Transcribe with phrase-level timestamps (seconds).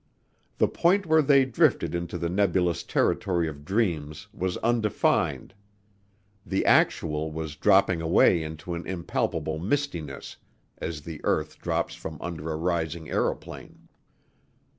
[0.57, 5.53] The point where they drifted into the nebulous territory of dreams was undefined.
[6.43, 10.37] The actual was dropping away into an impalpable mistiness
[10.79, 13.89] as the earth drops from under a rising aëroplane.